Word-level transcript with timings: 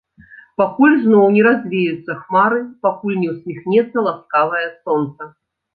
Пакуль 0.61 0.95
зноў 1.03 1.25
не 1.35 1.43
развеюцца 1.49 2.17
хмары, 2.23 2.59
пакуль 2.87 3.21
не 3.23 3.29
ўсміхнецца 3.35 3.97
ласкавае 4.11 4.67
сонца. 4.81 5.35